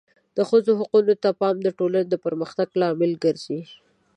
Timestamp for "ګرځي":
3.23-3.61